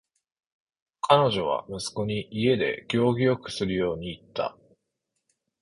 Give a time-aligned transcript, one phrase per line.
[1.01, 4.57] 彼女は息子に家で行儀よくするように言った。